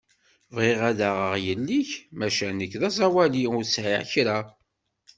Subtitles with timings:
[0.55, 4.37] Bɣiɣ ad aɣeɣ yell-ik, maca nekk d aẓawali ur sɛiɣ kra.